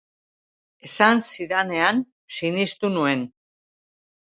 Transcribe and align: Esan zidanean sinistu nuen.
Esan 0.87 1.21
zidanean 1.33 2.01
sinistu 2.39 2.93
nuen. 2.97 3.25